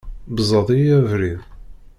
Beẓẓed-iyi 0.35 0.93
abrid! 0.99 1.39